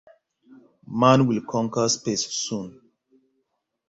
[0.87, 2.71] Man Will Conquer Space Soon!